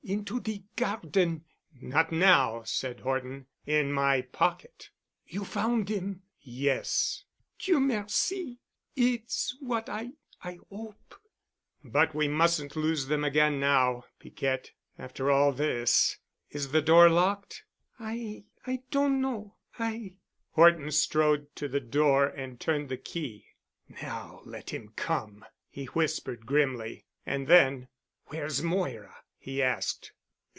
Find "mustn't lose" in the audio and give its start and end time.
12.27-13.05